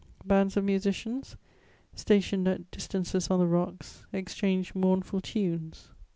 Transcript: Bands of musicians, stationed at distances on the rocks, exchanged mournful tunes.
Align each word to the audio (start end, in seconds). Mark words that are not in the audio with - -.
Bands 0.25 0.57
of 0.57 0.63
musicians, 0.63 1.35
stationed 1.93 2.47
at 2.47 2.71
distances 2.71 3.29
on 3.29 3.37
the 3.39 3.45
rocks, 3.45 4.03
exchanged 4.11 4.73
mournful 4.73 5.21
tunes. 5.21 5.89